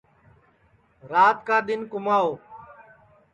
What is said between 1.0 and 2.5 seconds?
رات کا دؔن کُماو